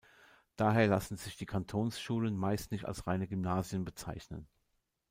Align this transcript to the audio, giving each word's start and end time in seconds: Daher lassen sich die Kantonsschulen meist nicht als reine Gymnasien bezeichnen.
Daher 0.55 0.87
lassen 0.87 1.15
sich 1.15 1.37
die 1.37 1.45
Kantonsschulen 1.45 2.35
meist 2.35 2.71
nicht 2.71 2.85
als 2.85 3.05
reine 3.05 3.27
Gymnasien 3.27 3.85
bezeichnen. 3.85 4.47